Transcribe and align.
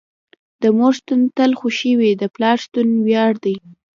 د 0.61 0.63
مور 0.77 0.93
شتون 0.97 1.21
تل 1.37 1.51
خوښې 1.59 1.91
وي، 1.99 2.11
د 2.21 2.23
پلار 2.35 2.57
شتون 2.63 2.87
وياړ 3.07 3.31
دي. 3.45 3.55